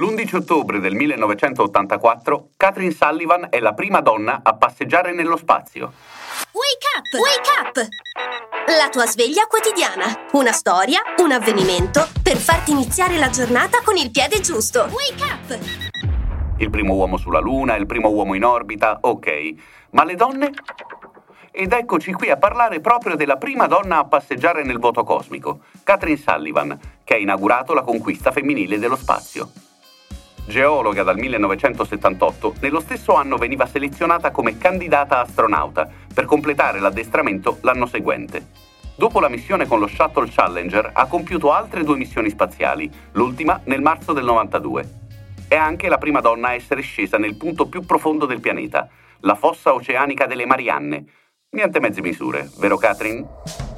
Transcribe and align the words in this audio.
L'11 0.00 0.36
ottobre 0.36 0.80
del 0.80 0.94
1984, 0.94 2.52
Catherine 2.56 2.90
Sullivan 2.90 3.48
è 3.50 3.60
la 3.60 3.74
prima 3.74 4.00
donna 4.00 4.40
a 4.42 4.54
passeggiare 4.54 5.12
nello 5.12 5.36
spazio. 5.36 5.92
Wake 6.52 6.86
up! 6.96 7.20
Wake 7.20 7.50
up! 7.60 7.88
La 8.78 8.88
tua 8.88 9.04
sveglia 9.04 9.44
quotidiana. 9.46 10.28
Una 10.32 10.52
storia, 10.52 11.02
un 11.18 11.32
avvenimento 11.32 12.08
per 12.22 12.38
farti 12.38 12.70
iniziare 12.70 13.18
la 13.18 13.28
giornata 13.28 13.82
con 13.84 13.98
il 13.98 14.10
piede 14.10 14.40
giusto. 14.40 14.88
Wake 14.90 15.22
up! 15.22 15.58
Il 16.56 16.70
primo 16.70 16.94
uomo 16.94 17.18
sulla 17.18 17.40
Luna, 17.40 17.76
il 17.76 17.84
primo 17.84 18.08
uomo 18.08 18.32
in 18.32 18.44
orbita, 18.44 19.00
ok. 19.02 19.52
Ma 19.90 20.04
le 20.04 20.14
donne? 20.14 20.50
Ed 21.50 21.74
eccoci 21.74 22.14
qui 22.14 22.30
a 22.30 22.38
parlare 22.38 22.80
proprio 22.80 23.16
della 23.16 23.36
prima 23.36 23.66
donna 23.66 23.98
a 23.98 24.06
passeggiare 24.06 24.62
nel 24.62 24.78
vuoto 24.78 25.04
cosmico, 25.04 25.60
Catherine 25.84 26.16
Sullivan, 26.16 26.80
che 27.04 27.12
ha 27.12 27.18
inaugurato 27.18 27.74
la 27.74 27.82
conquista 27.82 28.32
femminile 28.32 28.78
dello 28.78 28.96
spazio. 28.96 29.68
Geologa 30.50 31.04
dal 31.04 31.16
1978, 31.16 32.54
nello 32.60 32.80
stesso 32.80 33.14
anno 33.14 33.36
veniva 33.36 33.66
selezionata 33.66 34.32
come 34.32 34.58
candidata 34.58 35.20
astronauta 35.20 35.88
per 36.12 36.24
completare 36.24 36.80
l'addestramento 36.80 37.58
l'anno 37.62 37.86
seguente. 37.86 38.48
Dopo 38.96 39.20
la 39.20 39.28
missione 39.28 39.66
con 39.66 39.78
lo 39.78 39.86
Shuttle 39.86 40.28
Challenger 40.28 40.90
ha 40.92 41.06
compiuto 41.06 41.52
altre 41.52 41.84
due 41.84 41.96
missioni 41.96 42.28
spaziali, 42.30 42.90
l'ultima 43.12 43.60
nel 43.64 43.80
marzo 43.80 44.12
del 44.12 44.24
92. 44.24 44.88
È 45.46 45.54
anche 45.54 45.88
la 45.88 45.98
prima 45.98 46.20
donna 46.20 46.48
a 46.48 46.54
essere 46.54 46.82
scesa 46.82 47.16
nel 47.16 47.36
punto 47.36 47.66
più 47.66 47.86
profondo 47.86 48.26
del 48.26 48.40
pianeta, 48.40 48.88
la 49.20 49.36
fossa 49.36 49.72
oceanica 49.72 50.26
delle 50.26 50.46
Marianne. 50.46 51.04
Niente 51.50 51.78
mezze 51.78 52.02
misure, 52.02 52.50
vero 52.58 52.76
Catherine? 52.76 53.69